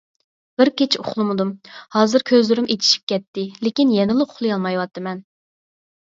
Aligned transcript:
بىر 0.59 0.69
كېچە 0.81 1.03
ئۇخلىمىدىم، 1.03 1.51
ھازىر 1.97 2.25
كۆزلىرىم 2.31 2.71
ئېچىشىپ 2.77 3.05
كەتتى، 3.13 3.45
لېكىن 3.69 3.93
يەنىلا 3.99 4.27
ئۇخلىيالمايۋاتىمەن. 4.27 5.25